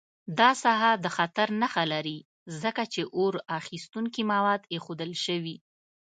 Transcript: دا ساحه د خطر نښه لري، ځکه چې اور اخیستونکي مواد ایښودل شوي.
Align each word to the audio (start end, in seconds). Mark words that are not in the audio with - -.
دا 0.39 0.49
ساحه 0.63 0.91
د 1.03 1.05
خطر 1.15 1.47
نښه 1.61 1.83
لري، 1.93 2.17
ځکه 2.61 2.83
چې 2.93 3.01
اور 3.17 3.33
اخیستونکي 3.59 4.21
مواد 4.31 4.61
ایښودل 4.73 5.11
شوي. 5.25 5.55